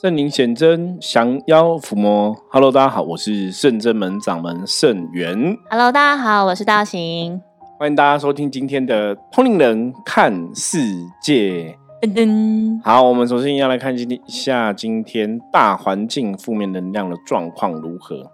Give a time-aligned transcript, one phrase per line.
[0.00, 2.32] 圣灵显真，降妖伏魔。
[2.50, 5.58] Hello，大家好，我是圣真门掌门圣元。
[5.68, 7.42] Hello，大家好，我是道行。
[7.80, 10.78] 欢迎大家收听今天的《通灵人看世
[11.20, 11.76] 界》。
[12.06, 18.30] 噔噔，好，我们首先要来看今天一下今天大环境负面能量的状况如何。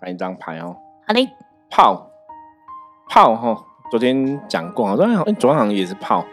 [0.00, 0.74] 翻一张牌哦，
[1.06, 1.28] 好嘞，
[1.68, 2.10] 炮
[3.10, 6.24] 炮哈，昨天讲过，好像哎，昨天好像也是炮，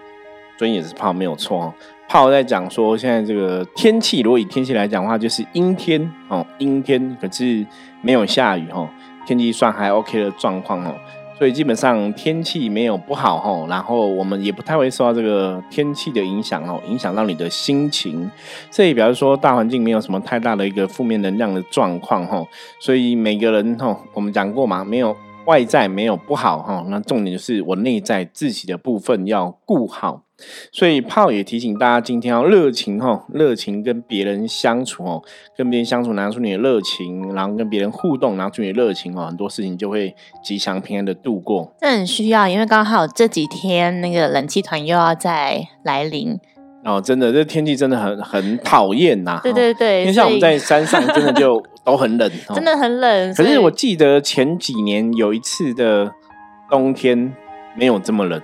[0.57, 1.73] 昨天也是炮，没有错哦。
[2.12, 7.66] 炮在讲说，现在这个天气，如果以天气来讲的话，就是阴天哦，阴天，可是
[8.02, 8.90] 没有下雨哦，
[9.26, 10.94] 天气算还 OK 的状况哦，
[11.40, 18.30] 所以基本上天气没有不好哦，然后我们也不太会受到这个天气的影响哦，影响到你的心情，
[18.70, 22.46] 这也表示说大环境没有什么太大的一个负面能量的状况哦，
[22.77, 25.16] 所以每个人哦，我们讲过嘛，没有。
[25.45, 30.23] 外在没有不好哈，那重点就是我内在自己的部分要顾好。
[30.72, 35.22] 所以炮也提醒大家，今天要热情哈，热情跟别人相处哦，
[35.55, 41.71] 跟别人相处拿出你的热情，然后跟别人互动拿出你的热情哦，很多事情就会吉祥平安的度过。
[41.80, 46.40] 这很需要，因为刚好这几天那个冷气团又要再来临。
[46.84, 49.40] 哦，真的，这天气真的很很讨厌呐。
[49.43, 53.34] 对对对，因为像我们在山上，真的就都很冷，哦真的很冷。
[53.34, 56.13] 可是我记得前几年有一次的
[56.70, 57.34] 冬天
[57.76, 58.41] 没有这么冷。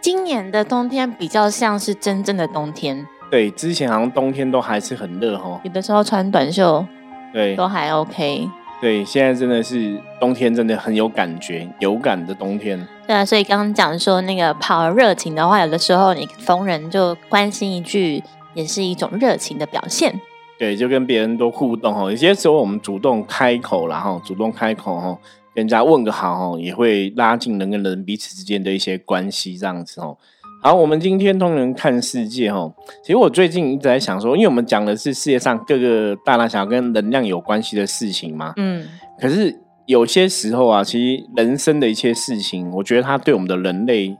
[0.00, 5.60] 今年的冬天比较像是真正的冬天，对，之前好像冬天都还是很热哈。
[5.62, 6.86] 有的时候穿短袖
[7.32, 8.48] 对都还 OK。
[8.80, 12.88] 对，现在真的是冬天，真的很有感觉，有感的冬天。
[13.06, 20.18] 对啊，所以刚刚讲说那个跑热情的话，有的时候你逢人就关心一句，也是一种热情的表现。
[20.60, 22.02] 对，就跟别人多互动哈。
[22.10, 25.18] 有些时候我们主动开口然后主动开口哈，
[25.54, 30.18] 跟人家问个好哈，也会拉近人跟人彼此之间的一些关系，这样子哦。
[30.62, 32.74] 好，我们今天通人看世界哦。
[33.02, 38.52] 其实我最近一直在想说，因为我们讲的是世界上各个大大小小跟能量有关系的事情嘛。
[38.58, 38.86] 嗯，
[39.18, 44.14] 可是有些时候啊，其实人生的一些事情，我觉得它对我们的人类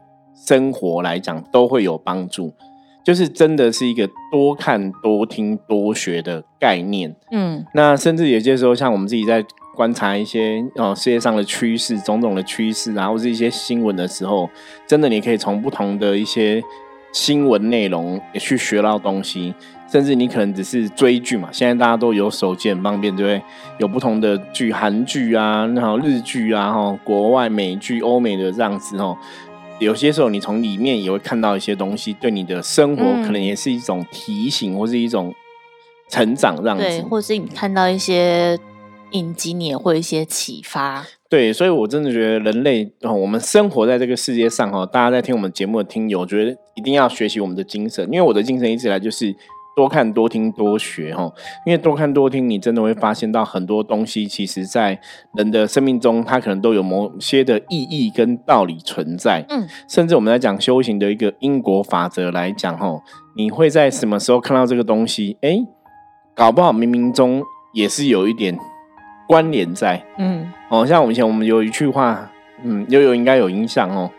[0.47, 2.55] 生活来讲都会有帮助。
[3.05, 7.15] 就是真的是一个多看、多听、多学的概念。
[7.31, 9.44] 嗯，那甚至有些时候，像我们自己在
[9.75, 14.49] 观察一些哦世界上的趋势、种种的趋势然后是一些新闻的时候，
[14.87, 16.62] 真的你可以从不同的一些
[17.12, 19.55] 新闻内容也去学到东西。
[19.91, 23.43] 甚至你可能只是追剧嘛，现在大家都有手机很方便，对不对？
[23.78, 29.19] 有不同的剧，韩剧啊，然后日剧啊，哈，国外美剧、欧美的这样子哦。
[29.81, 35.35] 有些时候，你从里面也会看到一些东西，对你的生活嗯可能也是一种提醒，或是一种
[36.11, 36.85] 成长，这样子。
[36.85, 38.59] 对，或是你看到一些
[39.13, 41.07] 影集，你也会有一些启发。
[41.31, 49.35] 对，所以我真的觉得人类哦，我们生活在这个世界上哦，大家在听我们节目的听友，我觉得一定要学习我们的精神，因为我的精神一直以来就是
[49.81, 51.33] 多看、多听、多学哈。
[51.65, 55.01] 因为多看多听，你真的会发现到很多东西，其实在
[55.33, 59.43] 人的生命中，它可能都有某些的意义跟道理存在。
[59.49, 63.01] 嗯，甚至我们在讲修行的一个因果法则来讲哈，
[63.35, 65.39] 你会在什么时候看到这个东西？
[65.41, 65.57] 哎，
[66.35, 67.43] 搞不好冥冥中
[67.73, 68.59] 也是有一点
[69.27, 70.05] 关联在。
[70.19, 72.31] 嗯，哦，像我们以前我们有一句话，
[72.63, 74.11] 嗯，悠悠应该有印象哦。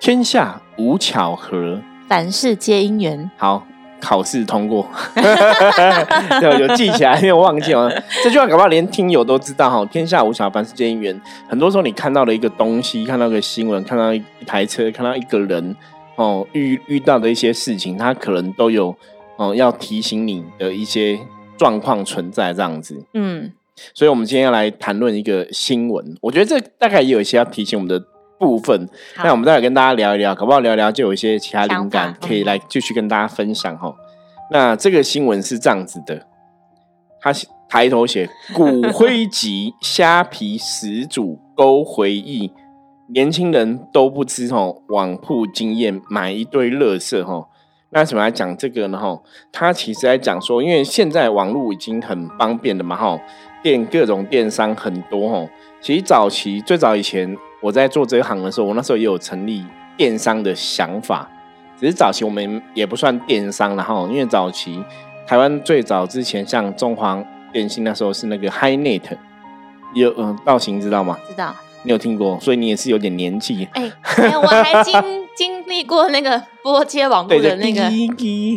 [0.00, 3.30] 天下无巧合，凡事皆因缘。
[3.38, 3.66] 好，
[4.04, 7.90] 考试通过， 对，有记起来，因为我忘记了
[8.22, 9.82] 这句话，搞不好连听友都知道哈。
[9.86, 11.18] 天下无小，凡是皆因缘。
[11.48, 15.74] 很多时候你看到了一个东西，看到一个新闻，看到一台车，看到一个人，
[16.16, 18.94] 哦，遇遇到的一些事情，它可能都有
[19.36, 21.18] 哦要提醒你的一些
[21.56, 23.02] 状况存在，这样子。
[23.14, 23.50] 嗯，
[23.94, 26.16] 所以，我们今天要来谈论一个新闻。
[26.20, 28.04] 我觉得这大概也有一些要提醒我们的
[28.38, 28.88] 部分。
[29.16, 33.94] 那我们待会跟大家聊一聊，搞不好聊一聊就有一些其他灵感可以来继续跟大家分享哈。
[34.50, 36.26] 那这个新闻是这样子的，
[37.20, 37.32] 他
[37.68, 42.52] 抬头写“骨灰级虾皮始祖勾回忆”，
[43.08, 47.48] 年轻人都不知哦，网铺经验买一堆垃圾哈。
[47.90, 48.98] 那什么来讲这个呢？
[48.98, 49.22] 哈，
[49.52, 53.18] 他其实在讲说，因为现在网络已经很方便了嘛，哈，
[53.64, 55.48] 电各种电商很多，哦。
[55.80, 59.64] 其实早期最早以前我在做这一行的时候，我那时候也有成立
[59.96, 61.26] 电商的想法，
[61.80, 64.84] 只是早期我们也不算电商，然后因为早期
[65.26, 69.02] 台湾最早之前像中华电信那时候是那个 HiNet，
[69.94, 71.18] 有嗯，道行知道吗？
[71.26, 71.54] 知道。
[71.86, 73.68] 你有听过，所以你也是有点年纪。
[73.72, 73.92] 哎，
[74.38, 74.94] 我还经
[75.36, 77.90] 经历过那个拨接网络的那个，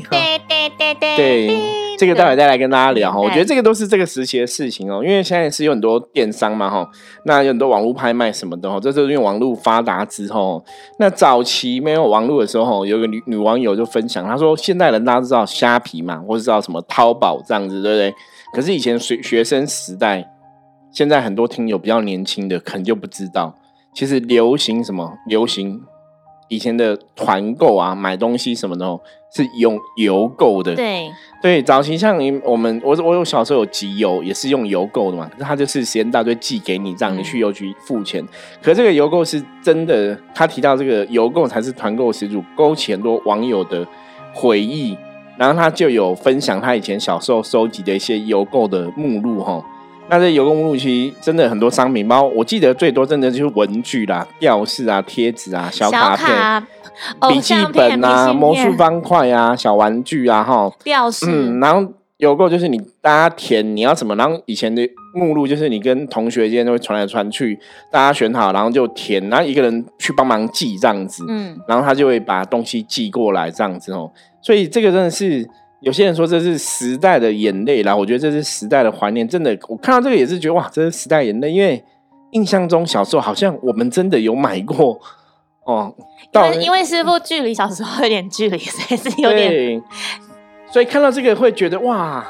[0.10, 1.48] 对对对对，
[1.98, 3.20] 这个待会再来跟大家聊哈。
[3.20, 6.90] 我觉得这个都是这个时期的事情哦，因为现在是有很多电商嘛哈，
[7.26, 10.64] 那有很多网络拍卖什么的哈，这是因为网络发达之后。
[11.00, 18.14] 那早期没有网络的时候，有个女女网友就分享，她说现代人大家知道虾皮嘛，或者知道什么淘宝这样子，对不对？
[18.54, 20.34] 可是以前学学生时代。
[20.90, 23.54] 现在很多听友比较年轻的，可能就不知道，
[23.94, 25.14] 其实流行什么？
[25.28, 25.84] 流行
[26.48, 28.86] 以前的团购啊，买东西什么的，
[29.32, 30.74] 是用邮购的。
[30.74, 35.30] 对对，早期像我们，我我有小时候有集邮，也是用邮购的嘛。
[35.32, 38.26] 可是他就是时间大队寄给你，让你去邮局付钱。
[38.62, 43.88] 可这个邮购是真的，他提到这个邮购才是团购始祖，勾起很多网友的
[44.34, 44.98] 回忆。
[45.38, 49.64] 然后他就有分享他以前小时候收集的一些邮购的目录，哈。
[50.10, 56.68] 那这邮购目录其实真的很多商品包，我记得最多真的就是文具啦、吊饰啊、贴纸啊、小卡片、
[57.30, 60.72] 笔记本啊、魔术方块啊、小玩具啊，哈。
[60.84, 61.26] 吊饰。
[61.28, 64.82] 嗯，然后邮购就是你大家填你要什么，然后以前的
[65.14, 67.60] 目录就是你跟同学间都会传来传去，
[67.92, 74.10] 大家选好然后就填，然后一个人去帮忙寄这样子，嗯，然后他就会把东西寄过来这样子哦，
[74.42, 75.46] 所以这个真的是。
[75.82, 79.28] 有些人说这是时代的眼泪啦，我觉得这是时代的怀念。
[79.28, 81.52] 真的，我看到这个也是觉得哇，这是时代眼泪。
[81.52, 81.84] 因为
[82.32, 85.00] 印象中小时候好像我们真的有买过
[85.66, 85.94] 哦。
[86.56, 89.82] 因因为师傅距离小时候有点距离，所以是有点。
[90.72, 92.26] 所以看到这个会觉得哇，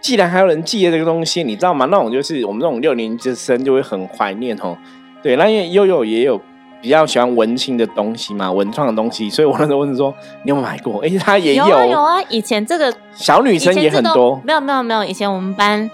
[0.00, 1.86] 既然还有人记得这个东西，你知道吗？
[1.86, 4.76] 那种就是我们这种六年级生就会很怀念哦。
[5.22, 6.40] 对，那因为悠悠也有。
[6.84, 10.14] 比较喜欢文青的东西嘛，文创的东西，所以我那时候问说
[10.44, 12.20] ：“你有买过？”哎，他也有，有啊。
[12.28, 15.02] 以前这个小女生也很多，没有没有没有。
[15.02, 15.90] 以前我们班，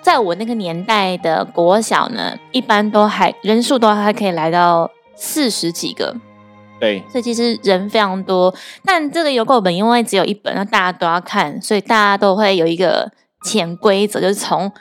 [0.00, 6.16] 在我那个年代的国小呢，一般都还人数都还可以来到四十几个。
[6.80, 8.52] 对，所以其实人非常多。
[8.84, 13.12] 但这个邮购本因为只有一本，那大家都要看，所以大家都会有一个
[13.44, 14.72] 潜规则，就是从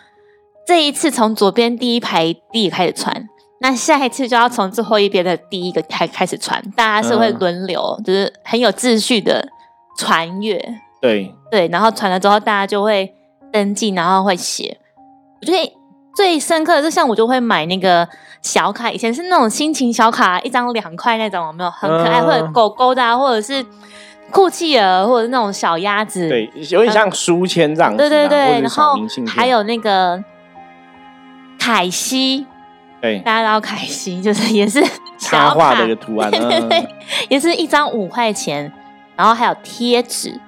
[0.65, 3.29] 这一次从左边第一排第一开始传。
[3.63, 9.48] 那下一次就要从最后一边的第一个开开始传，大家是会轮流，就是很有秩序的
[10.00, 10.60] 传阅。
[11.00, 13.13] 对对，然后传了之后，大家就会
[13.54, 14.80] 登记，然后会写。
[15.40, 15.74] 我觉得
[16.16, 18.10] 最深刻的是，像我就会买那个
[18.42, 23.63] 小卡，以前是那种心情小卡，一张两块那种，有没有很可爱，或者狗狗的，或者是
[24.31, 27.96] 酷气儿，或者是那种小鸭子，对，有点像书签这样。
[27.96, 28.96] 对对对，然后
[29.28, 30.24] 还有那个
[31.60, 32.48] 凯西。
[33.01, 34.80] 对，大家都要开心， 就是也是
[35.18, 36.88] 插画的一个图案， 对对对，
[37.30, 38.71] 也是一张五块钱，
[39.15, 40.39] 然后还有贴纸，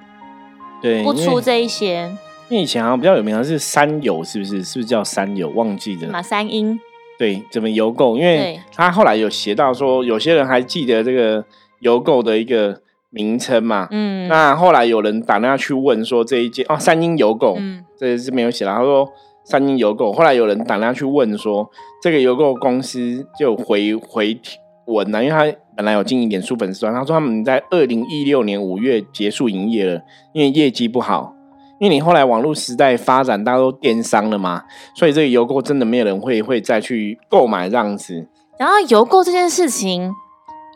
[0.80, 2.10] 对，不出这一些。
[2.48, 4.62] 因为以前好像比较有名的是三友，是不是？
[4.62, 5.48] 是不是叫三友？
[5.48, 6.08] 忘记了。
[6.10, 6.78] 马三英。
[7.18, 8.16] 对，怎么邮购？
[8.16, 11.44] 因为他后来有写到说，有些人还记得这个
[11.80, 12.80] 邮购的一个
[13.10, 13.88] 名称嘛。
[13.90, 14.28] 嗯。
[14.28, 18.76] 那后来有人打电话去问说，这一件哦，三英邮购，嗯，这是没有写到。
[18.76, 19.10] 他说。
[19.44, 21.70] 三金邮购，后来有人打电话去问说，
[22.02, 24.40] 这个邮购公司就回回
[24.86, 30.00] 文呢，因为他本来有经营脸书粉丝团，他说他们在二零一六年五月结束营业了，
[30.32, 31.34] 因为业绩不好。
[31.80, 34.62] 因为你后来网络时代发展，大家都电商了嘛，
[34.94, 38.28] 所以这个邮购真的没有人会会再去购买这样子。
[38.56, 40.12] 然后邮购这件事情，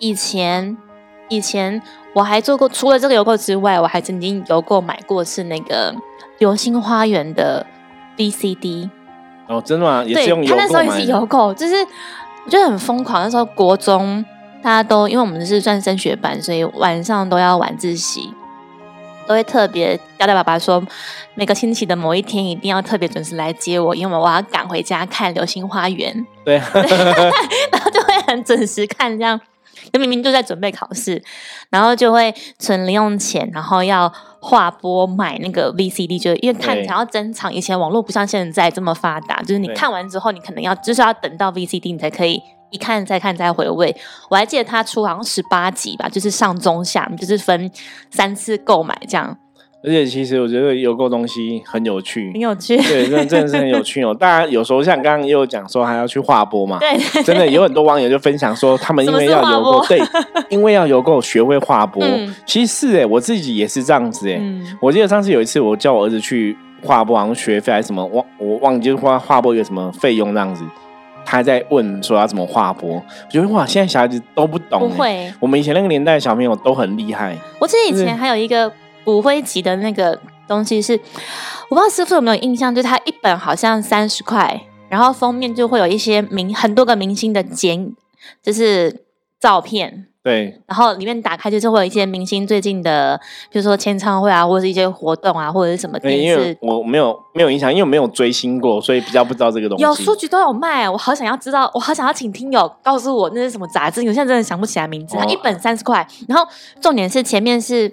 [0.01, 0.77] 以前
[1.29, 1.81] 以前
[2.15, 5.95] 我还做过，除了这个邮购之外，我还曾经邮购买过是那个
[6.39, 7.65] 流星花园的。
[8.19, 8.91] B C D
[9.47, 10.05] 哦，真的吗？
[10.05, 11.77] 也是用邮购他那时候也是邮购，就是
[12.45, 13.23] 我觉得很疯狂。
[13.23, 14.25] 那时候国中
[14.61, 18.35] 大家都因为我们是算升学班，所以晚上都要晚自习，
[19.27, 20.85] 都会特别交代爸爸说，
[21.35, 26.13] 每个星期的某一天一定要特别准时来接我，因为我要赶回家看《流星花园》。
[26.45, 26.57] 对，
[27.73, 29.41] 然后就会很准时看这样。
[29.93, 31.23] 就明明就在准备考试，
[31.71, 37.53] 然后就会存零用钱，然后要划拨买那个 VCD，就因为看想要珍藏。
[37.53, 42.41] 以前网络不像现在这么发达，就是你看完之后，你可能要就是要等到 VCD 你才可以
[42.71, 43.95] 一看再看再回味。
[44.31, 47.71] 我还记得他出好像十八集吧，就是上中下，就是分
[48.11, 49.37] 三次购买这样。
[49.81, 54.13] 而且其实我觉得邮购东西很有趣，很有趣，对，真的真的是很有趣哦。
[54.19, 60.01] 大家有时候像刚刚也有讲说还要去划拨嘛，对，真的有很多网友就分享说他们因为要邮购，对，
[60.51, 62.05] 因为要邮购学会划拨。
[62.45, 64.41] 其实是哎，我自己也是这样子哎。
[64.81, 70.65] 我记得上次有一次我叫我儿子去划拨，好像学费还是什么，忘我忘记划划拨一个什么费用这样子，
[71.25, 72.95] 他还在问说要怎么划拨。
[72.97, 75.33] 我觉得哇，现在小孩子都不懂，不会。
[75.39, 77.37] 我们以前那个年代小朋友都很厉害。
[77.61, 78.73] 我记得以前还有一个。
[79.05, 80.95] 骨灰级的那个东西是，
[81.69, 87.95] 我不知道师傅有没有印象，就是它一本好像三十块，然后封面就会有一些明很多个明星的剪，
[88.43, 89.05] 就是
[89.41, 90.07] 照片。
[90.21, 93.19] 对，然后里面打开就是会有一些明星最近的，
[93.51, 96.55] 比如说签唱会啊，或者是一些活动啊，或者是什么电视。
[96.61, 99.85] 我没有没有印象，因为我没有追星过，所以比较不知道这个东西。
[99.85, 104.01] 有书局都有卖，我好想要知道，我好想要请听友告诉我那是什么杂志。
[104.03, 106.07] 我现在真的想不起来名字，它一本三十块。
[106.29, 106.47] 然后
[106.79, 107.91] 重点是前面是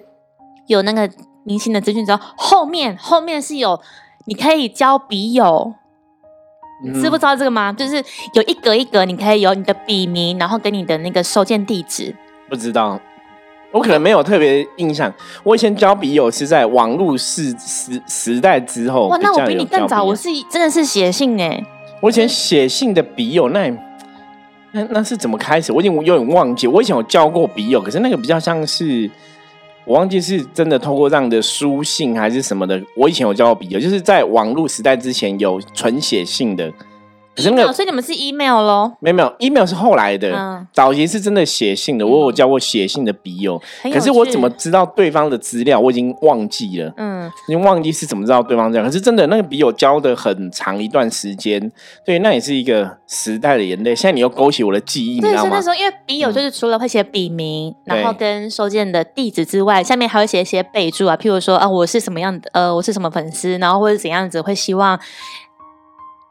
[0.66, 1.08] 有那个
[1.44, 3.80] 明星的资讯，之后后面后面是有
[4.24, 5.74] 你可以交笔友。
[6.92, 7.72] 知不知道这个吗？
[7.72, 7.96] 就是
[8.34, 12.14] 有一格一格，你可以有你的笔名，然后跟你的那个收件地址。
[12.50, 13.00] 不知道，
[13.72, 15.10] 我可能没有特别印象。
[15.42, 19.08] 我以前交笔友是在网络时时时代之后。
[19.08, 21.64] 哇，那我比你更早，我是真的是写信哎。
[22.02, 23.70] 我以前写信的笔友，那
[24.72, 25.72] 那那是怎么开始？
[25.72, 26.66] 我已经有点忘记。
[26.66, 29.10] 我以前有交过笔友，可是那个比较像是。
[29.86, 32.82] 我忘记是真的通过这样的书信还是什么的。
[32.96, 36.72] 我以前有教过笔友，就是在网络时代之前有纯写信的。
[37.36, 38.96] email，所以你们是 email 咯？
[39.00, 40.32] 没有没有，email 是后来的。
[40.34, 43.60] 嗯早期是真的写信的，我有交过写信的笔友。
[43.84, 45.78] 可是我怎么知道对方的资料？
[45.78, 46.92] 我已经忘记了。
[46.96, 48.86] 嗯，已经忘记是怎么知道对方这样。
[48.86, 51.72] 可是真的那个笔友交的很长一段时间，
[52.04, 53.94] 对，那也是一个时代的眼泪。
[53.94, 55.50] 现在你又勾起我的记忆，你知道吗？
[55.54, 64.98] 那时候因为笔友就是除了会写笔名，然后跟收件的地址之外，下面还会写一些备注啊，譬如说啊，我是什么样的，呃，我是什么粉丝，然后或者怎样子会希望。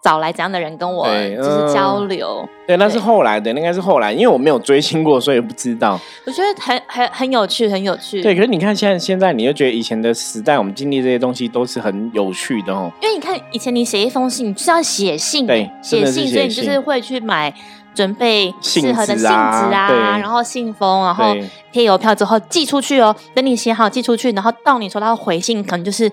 [0.06, 2.48] 找来怎样的人跟我就是交流？
[2.68, 6.00] 对，那是后来的，应该是后来，因为我没有追星过，所以不知道。
[6.28, 8.22] 我觉得很很很有趣，很有趣。
[8.22, 12.92] 对，可是你看现在，现在你就觉得以前的时代，我们经历这些东西都是很有趣的哦。
[13.02, 17.52] 因为你看以前你写一封信，就是要写信，对，写信，所以你就是会去买
[17.96, 21.36] 准备适合的信纸啊，然后信封，然后
[21.72, 23.16] 贴邮票之后寄出去哦。
[23.34, 26.12] 等你写好寄出去，然后到你收到回信，可能就是。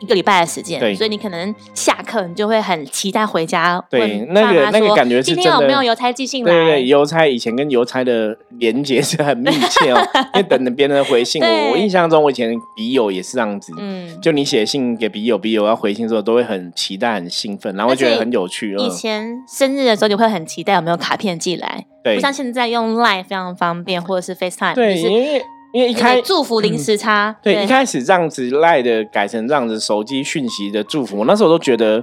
[0.00, 3.82] 一个礼拜的时间，所以你可能下课你就会很期待回家。
[3.88, 6.52] 对，那个那个感觉是今天有没有邮差寄信来？
[6.52, 10.00] 对对，邮差以前跟邮差的连接是很密切哦，
[10.34, 11.42] 因为等着别人的回信。
[11.42, 18.74] 我我印象中，我以前笔友也是这样子，嗯，就你写信给笔友，笔友要回信的时候，都会很期待、很兴奋，然后觉得很有趣。
[18.76, 25.42] 以前生日的时候，你会很期待有没有卡片寄来，对，不像现在用 Line 非常方便，或者是 FaceTime，对，因为。
[25.74, 32.00] 因为一开祝福零时差，对，一开始这样子赖的改成这样子手机讯息的祝福，我那时候都觉得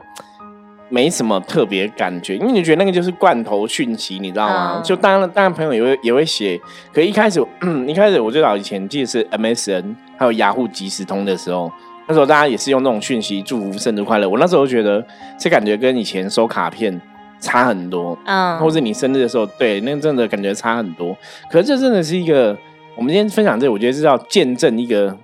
[0.89, 4.81] 没什么特别感觉，因为你觉得那个就是罐头讯息，你知道吗？
[4.83, 6.59] 就当然当然朋友也会也会写，
[6.93, 7.41] 可一开始
[7.87, 11.71] 一开始我最早以前记得是 MSN 还有雅虎即时通的时候，
[12.09, 15.01] 那时候大家也是用那种讯息祝福生日快乐，我那时候觉得
[15.39, 17.01] 这感觉跟以前收卡片
[17.39, 21.15] 差很多，嗯，或者你生日的时候，对，那真的感觉差很多，
[21.49, 22.57] 可是这真的是一个。
[22.95, 25.17] 我们今天分享这个，我觉得是要见证一个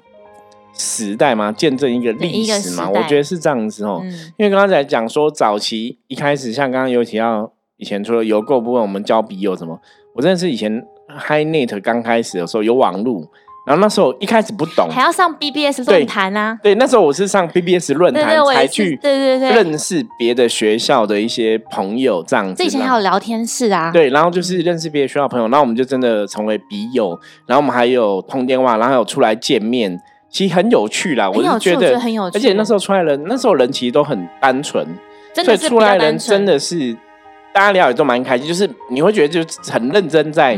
[0.73, 1.51] 时代吗？
[1.51, 2.89] 见证一个历史吗？
[2.89, 4.01] 我觉得是这样子哦。
[4.37, 9.79] 因为刚刚在讲说，早期一开始，像刚刚有提到，以前除了邮购部分，我们交笔友什么，
[10.15, 13.27] 我真的是以前 HiNet 刚开始的时候有网路。
[13.67, 16.57] 然后那时候一开始不懂，还要上 BBS 论坛啊。
[16.63, 22.63] 对，那时候我是上 BBS 论坛才去，对对对，认识别的学校的一些朋友这样子。
[22.63, 23.91] 以前还有聊天室啊。
[23.91, 27.09] 对，然后就是认识别的学校朋友，然后我们就真的成为笔友。
[27.45, 31.29] 然后我们还有通电话，然后还有出来见面，其实很有趣啦。
[31.29, 34.87] 我就觉得很有趣，而且那时候出来人，那时候人其实都很单纯，
[35.43, 36.95] 所以出来人真的是。
[37.53, 40.55] 大家聊也都蛮开心，就是你会觉得就很认真在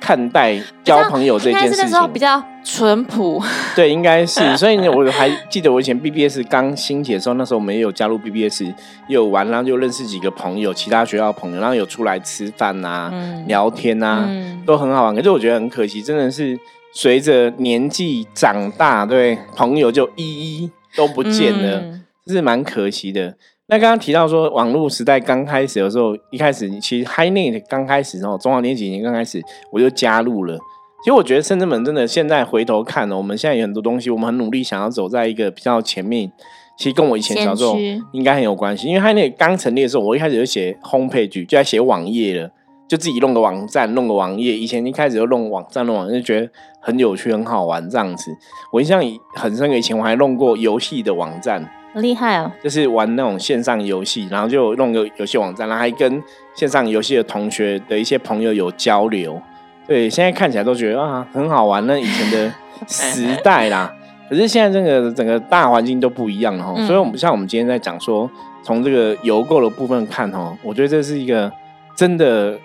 [0.00, 3.42] 看待交朋友这件事情，比较淳朴。
[3.74, 4.40] 对，应该是。
[4.56, 8.64] 所以呢，我还记得我以前 BBS 刚兴起的时候，那时候我们也有加入 BBS，
[9.08, 13.12] 有玩，然后就认识几个朋友，其他学校朋友，然后有出来吃饭啊、
[13.46, 14.28] 聊天啊，
[14.66, 15.14] 都很好玩。
[15.14, 16.58] 可是我觉得很可惜，真的是
[16.92, 20.24] 随着年纪长大，对朋友就一
[20.62, 23.36] 一都不见了，这是蛮可惜的。
[23.66, 29.40] 那刚刚提到说，网络时代刚开始的时候，一开始其实 HiNet 刚开始哦，中华电几年刚开始，
[29.70, 30.58] 我就加入了。
[31.02, 36.30] 其实我觉得深圳门真的现在回头看呢，我们现在有很多东西，我们很努力想要走在一个比较前面。
[36.76, 37.76] 其实跟我以前小时候
[38.12, 42.50] 应该很有关系，因为 HiNet 刚成立的时候，我一开始就写 Homepage，就在写网页了，
[42.88, 44.56] 就自己弄个网站，弄个网页。
[44.56, 46.48] 以前一开始就弄网站，弄网就觉得
[46.80, 48.30] 很有趣、很好玩这样子。
[48.72, 49.02] 我印象
[49.34, 51.70] 很深刻，以前我还弄过游戏的网站。
[51.96, 52.50] 厉害哦！
[52.62, 56.22] 就是玩那种线上游戏，然后就弄个游戏网站，然后还跟
[56.54, 59.42] 线上游戏的同学的一些朋友有交流。
[59.86, 61.84] 对，现在看起来都觉得啊，很好玩。
[61.86, 62.52] 那以前的
[62.86, 63.92] 时代啦，
[64.28, 66.74] 可是现在这个整个大环境都不一样了哈。
[66.86, 68.30] 所以，我们像我们今天在讲说，
[68.62, 71.50] 从这个邮购的部分看哈，我觉得这是一个
[71.96, 72.58] 真的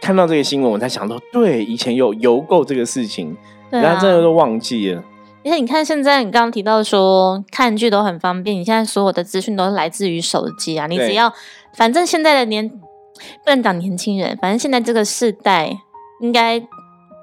[0.00, 3.36] 看到这个新闻，我才想到，对，以前有邮购这个事情，
[3.70, 5.02] 然后真的都忘记了。
[5.44, 11.32] 而且你看，现在你刚刚提到说看剧都很方便，你现在所有的资讯都是来自于手机啊，你只要
[11.74, 15.70] 反正现在的年不能讲年轻人，反正现在这个世代
[16.20, 16.60] 应该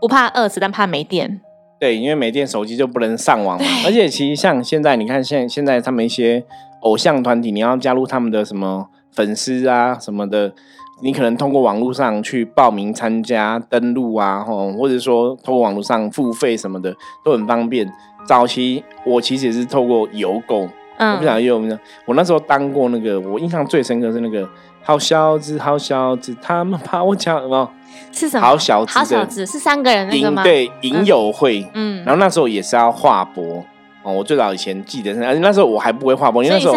[0.02, 1.42] 不怕饿死，但怕没电。
[1.80, 3.66] 对，因为没电，手机就不能上网嘛。
[3.86, 6.44] 而且其实像现在，你看现现在他们一些
[6.82, 10.54] 偶像团体，你要加入他们的什么粉丝啊什么的。
[11.02, 16.96] 你可能通过网络上去报名参加、登录啊，吼，或者说通过网络上付费什么的
[17.26, 17.92] 都很方便。
[18.26, 20.66] 早期我其实也是透过邮购，
[20.98, 24.48] 嗯，我不想邮没我那时候当过那个，我印象最深刻是那个
[24.84, 27.70] 好小子，好小子，他们怕我抢哦，
[28.12, 28.46] 是什么？
[28.46, 30.44] 好小子，好小子是三个人那个吗？
[30.44, 33.64] 对，影友会，嗯，然后那时候也是要画博。
[34.04, 36.76] 哦，我最早以前记得是，而且那时候我还不会画播，因为那时候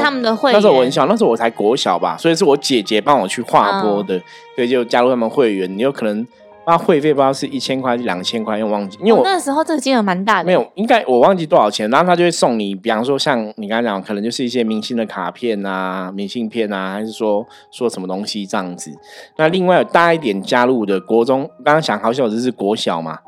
[0.52, 4.16] 那时候我很小，那时候我才国小吧，所以是我姐姐帮我去画播的，
[4.54, 5.68] 所以就加入他们会员。
[5.76, 6.24] 你有可能
[6.66, 8.98] 啊，会费不知道是一千块、两千块，又忘记。
[9.00, 11.88] 因为我那时候这个金额蛮大的，没有，应该我忘记多少钱。
[11.88, 18.90] 然后他就会送你，比方说像你刚才讲，可能就是一些明星的卡片啊、明信片啊，还是说说什么东西这样子。
[19.38, 23.20] 那另外有大一点加入的国中，刚刚想好像我这是国小嘛。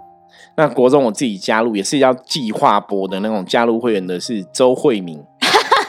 [0.57, 5.23] 那国中我自己加入也是要计划播的那种加入会员的是周慧敏，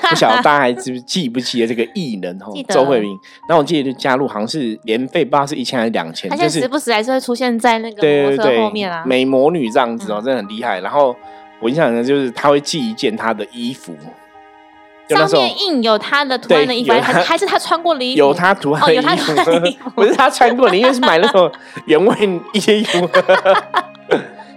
[0.09, 2.53] 不晓得大家还记不记不记得这个艺人哦？
[2.69, 3.17] 周慧敏。
[3.47, 10.79] 那我记得就加入好像是年费不知道是一千还是两千，他现在时不时还是会出现在那个模特后面啊，美魔女这样子哦，真的很厉害。
[10.81, 11.15] 然后
[11.59, 13.95] 我印象中就是他会寄一件他的衣服，
[15.09, 21.51] 上面印有他的图案的衣服，还还是他穿过的衣服，有他图案的衣服， 不是他穿过的，因为是买那种
[21.85, 23.09] 原味一些衣服。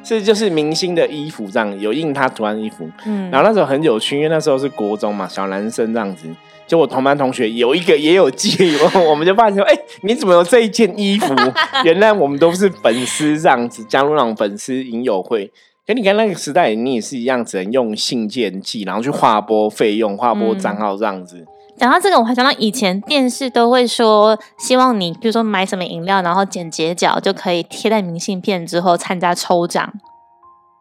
[0.02, 6.26] 是就是明星的衣服这样有印他图案衣服，嗯，然后那时候很有趣，因为那时候是国中嘛，小男生这样子，
[6.66, 8.76] 就我同班同学有一个也有寄，
[9.09, 11.35] 我们就发现说，哎，你怎么有这一件衣服？
[11.85, 15.50] 原来我们都是粉丝这样子，加入那种粉丝影友会。
[15.85, 21.44] 跟你看那个时代，你也是一样，只能用信件寄，然后去划拨费用、划拨账号这样子。
[21.83, 29.93] 讲到这个，我还想到以前电视都会说，希望你比如说买什么饮料，然后剪睫角就可以贴在明信片之后参加抽奖。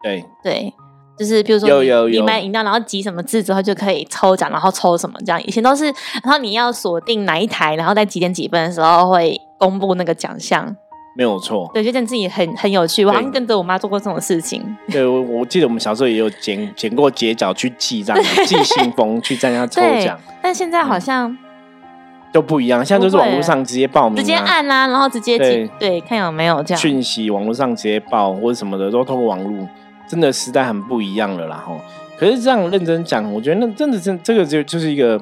[0.03, 0.71] 对对，
[1.17, 5.43] 就是比如说你你买饮料，然后集什么字之后就可以抽奖，然后抽什么这样。
[5.43, 10.75] 以前都是，然后你要锁定哪一台，然后在几点几分的时候会公布那个奖项。
[11.13, 13.03] 没有错，对，觉得自己很很有趣。
[13.03, 14.63] 我好像跟着我妈做过这种事情。
[14.89, 20.17] 对，我我记得我们小时候也有剪剪过睫角去寄这样， 寄信封去参加抽奖。
[20.41, 21.37] 但现在好像
[22.31, 29.67] 都不一样，现在就是网络上直接报名，直接按啊，然后直接对对，看有没有这样讯息，网络上直接报或者什么的，都通过网络，
[30.07, 31.61] 真的时代很不一样了啦。
[31.67, 31.81] 吼，
[32.17, 35.21] 可是这样认真讲，我觉得那真的真这个就就是一个，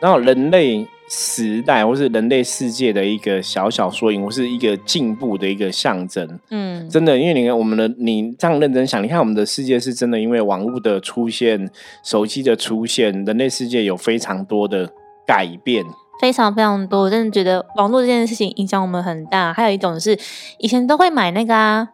[0.00, 0.86] 然后人类。
[1.10, 6.38] 时代，或是人类世界的一个小小缩影，或是一个进步的一个象征。
[6.50, 11.70] 嗯，真的，因为你看我们的，你这样认真想，你看我们的世界是真的，因为网络的出现、
[12.04, 14.90] 手机的出现，人类世界有非常多的
[15.26, 15.84] 改变，
[16.20, 17.02] 非常非常多。
[17.02, 19.52] 我真的觉得网络这件事情影响我们很大。
[19.52, 20.18] 还有一种是，
[20.58, 21.88] 以前都会买那个啊，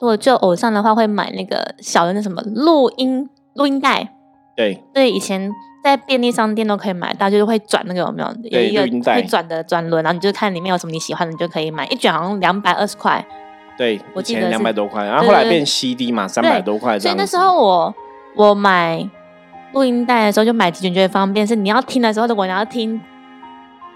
[0.00, 4.14] 如果就偶像的话，会买那个小的那什么录音录音带。
[4.58, 5.50] 对，对，以前。
[5.80, 8.28] 在便利商店都可以买到，就是会转那个有没有？
[8.50, 8.82] 有一个
[9.14, 11.86] 会转的转轮，然后你就看里面有什么你喜欢的，你就可以买。
[11.86, 13.24] 一卷好像两百二十块。
[13.78, 16.98] 对，我记得两百多块，然后后来变 CD 嘛，三百多块。
[16.98, 17.94] 所以那时候我
[18.34, 19.08] 我买
[19.72, 21.46] 录音带的时候就买几卷，觉得方便。
[21.46, 23.00] 是你要听的时候，如果你要听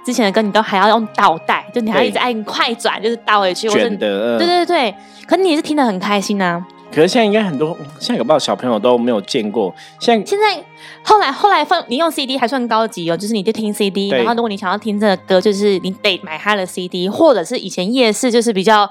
[0.06, 3.68] 之前的歌，你都还要用倒带，就你还要一直按快转，就是倒回去。
[3.68, 4.94] 卷的，对对对。
[5.26, 6.64] 可你也是听得很开心啊。
[6.92, 9.74] 可是现在应该很多，现在有不少小朋友都没有见过。
[9.98, 10.62] 现在现在
[11.02, 18.86] 后来后来放你用 CD 还算高级哦，就是你就听 CD，然后如果你想要听这个歌，就是你得买他的 CD，或者是以前夜市就是比较，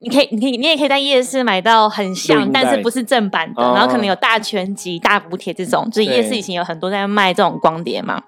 [0.00, 8.20] 你可以你可以你也可以在夜市买到很像，但是不是正版的，然后可能有大全集、大补贴这种，就是夜市以前有很多在卖这种光碟嘛。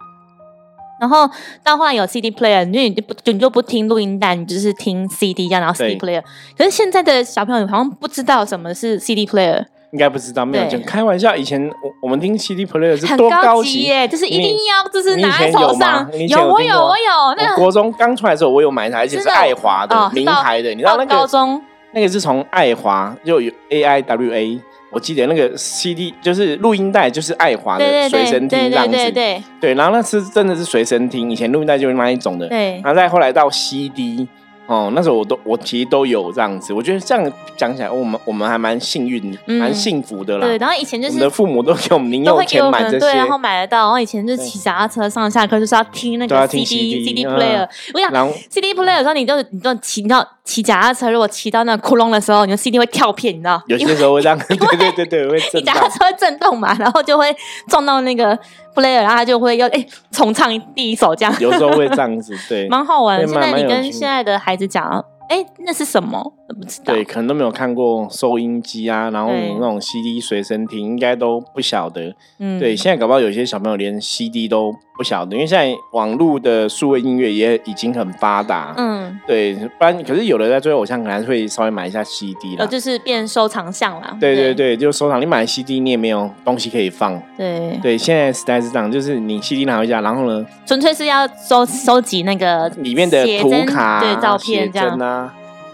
[1.00, 1.28] 然后
[1.62, 6.22] 到后来有 CD player，因为你就不就你就不听录音带，你就是听 CD 这样，然后 CD player。
[6.56, 11.36] 可是现在的小朋友好像不知道什么是 CD player，应该不知道，没有讲开玩笑。
[11.36, 16.10] 以前我我们听 CD player 是多高级耶，就是一定要就是拿在手上。
[16.28, 24.60] 有我有我有，那国中刚出来的时候我有买一台，而且是爱华的名牌的，你知道那个高中那个是从爱华就有 A I W A。
[24.90, 28.90] 我记得那个 CD 就是录音带，就是爱华的随身听这样子。
[28.90, 29.74] 对对对对。
[29.74, 32.48] 然后那是真的是随身听，以前录音带就是那一种的。
[32.48, 32.74] 对。
[32.76, 34.26] 然后再后来到 CD，
[34.68, 40.46] 哦，那时候我都我其实都有这样子，我觉得这样讲起来，我们我们还蛮幸运、蛮幸福的啦。
[40.46, 43.78] 对，然后以前就是我们的父母都给我们零用钱买这些，对，然后买得到。
[43.84, 47.66] 然后以前就是骑脚踏车上下课就是要听那个 CD CD player。
[47.94, 53.62] 我想 CD player 的时候，你就你就骑到骑脚踏车，如果骑到那个窟窿的时候，你的 CD 会跳片，你知道？
[53.68, 55.64] 有些时候会这样，对对对对，会震。
[55.64, 57.34] 脚踏车会震动嘛，然后就会
[57.68, 58.38] 撞到那个
[58.74, 61.34] player，然后他就会要哎重唱第一首这样。
[61.40, 63.26] 有时候会这样子， 对，蛮好玩。
[63.26, 65.04] 现在你跟现在的孩子讲。
[65.28, 66.32] 哎，那是什么？
[66.48, 66.94] 不知道。
[66.94, 72.14] 对，可能都没有看过收音机啊，然后那种 CD 随身听，应该都不晓得。
[72.38, 78.72] 嗯，对，现在搞不好有些小朋友连 CD 都不晓得，因为现在网络的数位音乐也已经很发达。
[78.78, 84.16] 嗯，对，不然可是有的在追偶像，可能会稍微买一下 CD 了，就是变收藏项了。
[84.18, 85.20] 对对对，就收藏。
[85.20, 87.20] 你买 CD，你也没有东西可以放。
[87.36, 95.17] 对对，现在时代是这样，就是你 CD 拿回家，然后呢，纯粹是要收收集那个里面的图卡、对照片这样。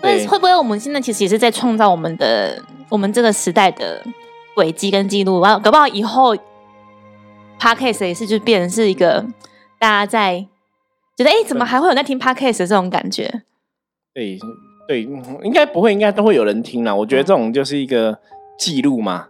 [0.05, 4.03] 会会不会我们现在其实也是在创造我们的我们这个时代的
[4.55, 5.43] 轨迹跟记录？
[5.43, 6.37] 然后搞不好以后
[7.59, 9.25] podcast 也是就变成是一个
[9.79, 10.47] 大家在
[11.17, 13.43] 觉得哎，怎么还会有在听 podcast 这种感觉？
[14.13, 14.39] 对
[14.87, 15.03] 对，
[15.43, 16.95] 应该不会，应该都会有人听啦。
[16.95, 18.19] 我觉得这种就是一个
[18.59, 19.29] 记录嘛。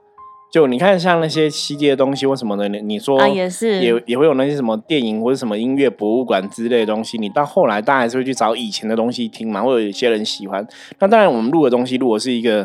[0.55, 7.19] 就你看，像那些西街的东西或什么的，你你说啊，也是也也会有那些什么电影或者什么音乐博物馆之类的东西。
[7.19, 10.65] 你到后来，大家还是会去找以前的东西听嘛，或者有些人喜欢。
[11.01, 12.65] 那当然，我们录的东西如果是一个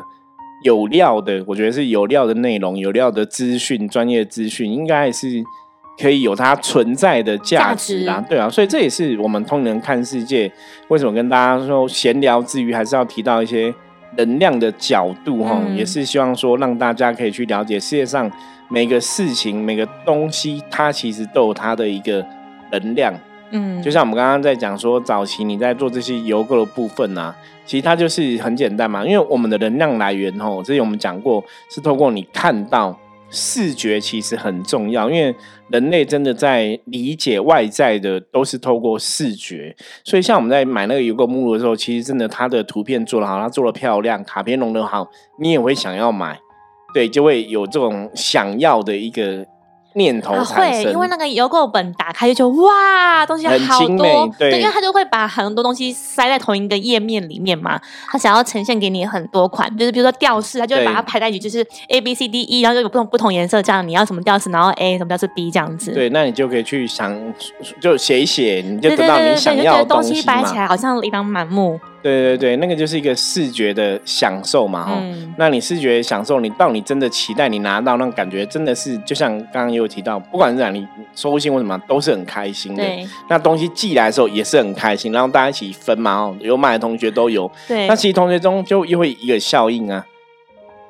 [0.63, 5.43] 有料的，我觉得是有料的内容、有料的资讯、专业资讯，应该还是
[5.99, 8.23] 可以有它存在的价值啊。
[8.29, 10.51] 对啊，所以这也是我们通人看世界
[10.89, 13.73] 为什么跟大家说闲聊之余，还是要提到一些。
[14.25, 18.29] 能量的角度，哈，也是希望说让大家可以去了解世界上
[18.67, 22.25] 每个事情、每个东西，它其实都有它的一个
[22.71, 23.13] 能量。
[23.51, 32.97] 嗯，就像我们刚刚在讲说，早期你在做这些邮购的部分啊，其实它就是很简单嘛，因为我们的能量来源，吼，之前我们讲过，是透过你看到。
[33.29, 35.35] 视觉其实很重要，因为
[35.69, 45.07] 人类真的在理解外在的都是透过视觉，所以像我们在买那个邮购目录的时候，其实真的它的图片做的好，它做的漂亮，卡片弄得好，
[45.39, 46.39] 你也会想要买，
[46.93, 49.45] 对，就会有这种想要的一个。
[49.93, 57.79] 念头会，因为那个邮购本打开就哇，东西好多，对，因为他就会把很多东西塞在同一个页面里面嘛。
[58.11, 65.91] 他想要呈现给你很多款，就是比如说吊饰，他就会把它排在一起，就是 A B C D E，然后就有不同不同颜色，这样你要什么吊饰，然后 A 什么吊饰 B 这样子。
[65.91, 67.17] 对，那你就可以去想，
[67.81, 71.79] 就写一写，你就得到你想要的东西摆起来好像琳琅满目。
[72.01, 75.03] 对对对，那个就是一个视觉的享受嘛，哈。
[75.37, 82.83] 那你视觉享受，你到你真的期待你拿到那种感觉，真的是就像刚刚也有提到，不管是讲你收信或什么，都是很开心的。
[83.29, 87.51] 那东西寄来的时候也是很开心，然后大家一起分嘛，哦，有买的同学都有。
[87.67, 87.87] 对。
[87.87, 90.05] 那其实同学中就又会一个效应啊。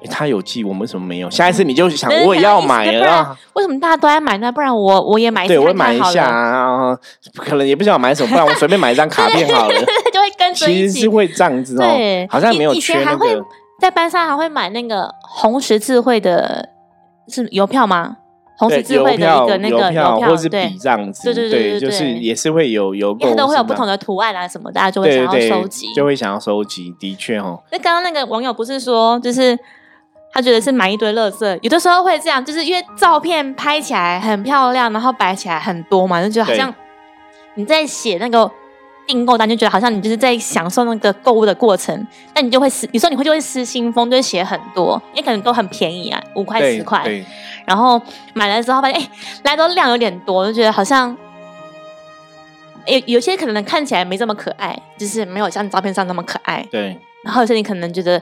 [0.07, 1.29] 他有寄，我们为什么没有？
[1.29, 3.35] 下一次你就想我也要买了。
[3.53, 4.51] 为什么大家都在买呢？
[4.51, 5.47] 不然我我也买。
[5.47, 6.97] 对，我也买一下啊，
[7.35, 9.79] 可能也不知道买什么，不然我随便买一张卡片好了。
[10.13, 11.85] 就会跟其实是会这样子哦，
[12.29, 13.43] 好像没有缺那个。
[13.79, 16.69] 在班上还会买那个红十字会的，
[17.27, 18.17] 是邮票吗？
[18.57, 21.23] 红十字会的一个那个邮票，或是笔这样子。
[21.23, 26.93] 对对对对，就是也是会有邮购，都会有不同的图案啊什么，大家就会想要收集，就会想要收集。
[26.99, 27.63] 的确哦。
[27.71, 29.57] 那刚刚那个网友不是说，就是。
[30.31, 36.73] 他觉得是买一堆垃圾，有的时候会这样，就是因为照片拍起来很漂亮，然后摆起来很多嘛，就觉得好像
[37.55, 38.49] 你在写那个
[39.07, 47.03] 订购单，就觉得好像你就是在享受那个购物的过程，那你就会失，有时候你会就会失心疯，就会写很多，因为可能都很便宜啊，五块十块，
[47.65, 47.99] 然后
[48.33, 49.09] 买来之后发现，哎，
[49.43, 51.17] 来的量有点多，就觉得好像
[52.85, 58.21] 有有些可能看起来没这么可爱，就是没有像照片上那么可爱，对，然后有些你可能觉得。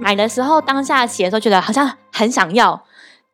[0.00, 2.82] 买的时候，当下写的时候觉得好像很想要，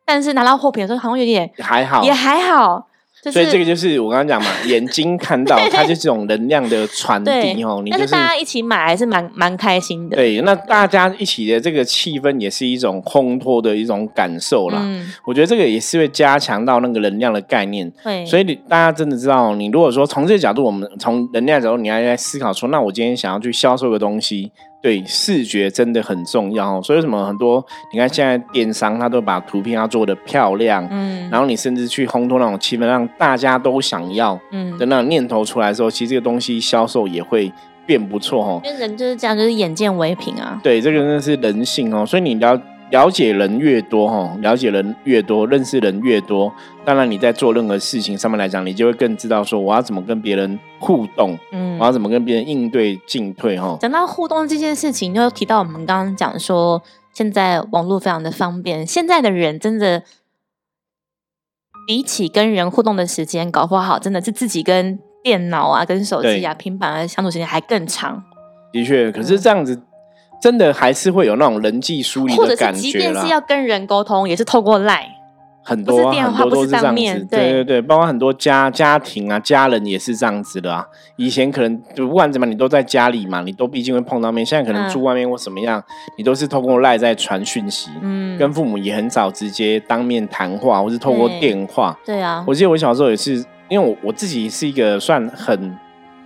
[0.05, 2.87] 但是拿到货品的时候好像有点还好，也还好。
[3.31, 7.83] 所以这个就是我刚刚讲嘛，眼睛看到 它就是这种能量的传递哦。
[7.89, 10.15] 但是大家一起买还是蛮蛮开心的。
[10.15, 14.79] 对，那大家一起的这个气氛也是一种烘托的一种感受啦。
[14.81, 17.91] 嗯，我觉得这个也是会加强到那个能量的概念。
[18.03, 24.51] 对，所以你大家真的知道，你如果说从这个角度，我们从能量角度，你还在思考说，那我今天想要去销售个东西。
[24.81, 37.51] 对视觉真的很重要哦，所以什么很多你看现在电商他都把图片要做的漂亮，嗯，然后你甚至去烘托那种气氛，让大家都想要，嗯的那种念头出来的时候，其实这个东西销售也会
[37.85, 38.61] 变不错哦。
[38.63, 40.59] 因为人就是这样，就是眼见为凭啊。
[40.63, 42.59] 对，这个真的是人性哦，所以你要
[42.89, 46.53] 了解人越多哈，了解人越多，认识人越多，
[46.85, 53.77] 当然你在做任何事情上面来讲，你就会更知道说我要怎么跟别人互动，嗯，我要怎么跟别人应对进退哈。
[53.81, 60.03] 讲到互动这件事情，又提到我们刚刚讲说，现在网络非常的方便，现在的人真的
[61.85, 68.23] 比起跟人互动的时间，搞不好真的是自己跟电脑啊、跟手机啊、平板啊相处时间还更长。
[68.71, 69.81] 的确，可是这样子。
[70.39, 75.07] 真的还是会有那种人际疏离的感觉即便是要跟人沟通，也是透过赖，
[75.63, 77.27] 很多很多都是这样子。
[77.29, 80.85] 对对对，包括很多家家庭啊，家人也是这样子的啊。
[81.15, 84.45] 以前可能就不管怎么，你都在家里嘛，你都毕竟会碰到面。
[84.45, 85.83] 现在可能住外面或什么样，
[86.17, 87.89] 你都是透过赖在传讯息。
[88.01, 91.97] 嗯，跟父母也很少直接当面谈话，或是透过电话。
[92.05, 95.75] 对啊，我记得我小时候也是，因为我我自己是一个算很。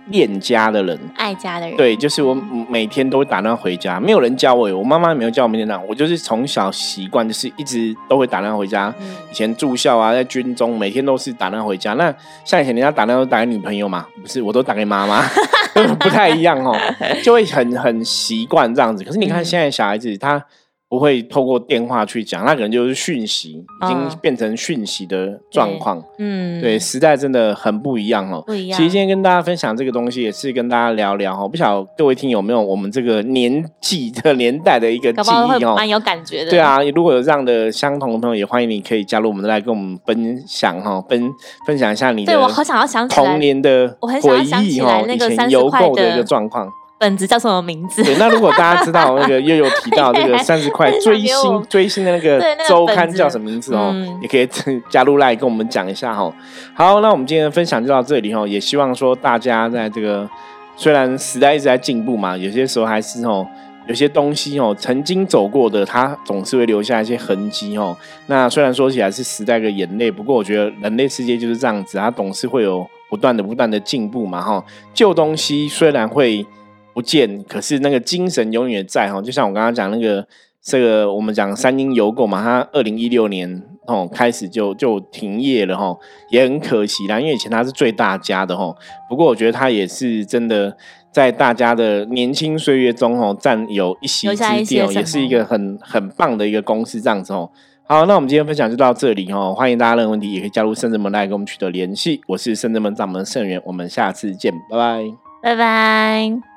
[0.06, 2.34] 恋家的人，爱家的人，对，就是我
[2.68, 8.92] 每天都会打电话回家，没有人教我，我妈妈也没有教我每天打，我就是从小习惯，就是一直都会打电话回家。
[9.30, 11.94] 以前住校啊，在军中，每天都是打电话回家。
[11.94, 15.22] 那像以前人家打电话打给女朋友嘛，不是，我都打给妈妈，
[16.00, 16.76] 不太一样哦，
[17.22, 19.04] 就会很很习惯这样子。
[19.04, 20.44] 可是你看现在小孩子他。
[20.92, 26.04] 不会透过电话去讲，那可能就是讯息，已经变成讯息的状况。
[26.18, 28.44] 嗯，对，时代真的很不一样哦。
[28.46, 28.76] 不一样。
[28.76, 31.48] 其实今天跟大家分享这个东西，也是跟大家聊聊哦。
[31.48, 36.50] 不晓得各位听有没有我们这个年纪的年代的一个记忆哦，蛮有感觉的。
[36.50, 41.32] 对啊，如果有这样的相同的朋友，也欢迎你可以加入我们来跟我们分享哈，分
[41.66, 42.34] 分享一下你的。
[42.34, 46.70] 对我好想要想童年的回忆哈，以前邮购的一个状况。
[47.02, 48.00] 本子叫什么名字？
[48.04, 54.48] 对，那如果大家知道 那个又有提到这个三十块 追星追星的那个周刊叫什么名字哦，也可以
[54.88, 56.32] 加入来跟我们讲一下哈。
[56.74, 60.30] 好，那我们今天的分享就到这里哈，也希望说大家在这个
[60.76, 63.44] 虽然时代一直在进步嘛，有些时候还是哦
[63.88, 67.96] 有些东西哦曾经走过的，它总是会留下一些痕迹哦。
[68.28, 74.64] 那虽然说起来是时代的眼泪，不过我觉得人类世界就是这样子，它总是会有不断的不断的进步嘛哈。
[74.94, 76.46] 旧东西虽然会。
[76.94, 79.20] 不见，可是那个精神永远在哈。
[79.22, 80.26] 就像我刚刚讲那个，
[80.62, 85.96] 这个我们讲三英邮购嘛，它二零一六年哦开始就就停业了哈，
[86.30, 88.74] 也很可惜啦，因为以前它是最大家的哈。
[89.08, 90.76] 不过我觉得它也是真的
[91.10, 97.50] 在大家的年轻岁月中哦占有一席之地哦，也是一个很很棒的一个公司这样子哦。
[97.84, 102.20] 好，那我们今天分享就到这里哦，欢迎大家任何问题也可以加入圣智门来跟我们取得联系。
[102.28, 105.04] 我是圣智门掌门圣元，我们下次见，拜拜，
[105.42, 106.51] 拜拜。